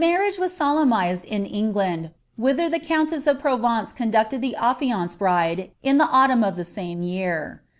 [0.01, 6.55] ^,,;.™»«solemnized in England, whither the countess of Provence ■ affianced bride in the autiunn of
[6.55, 7.61] tlie same year.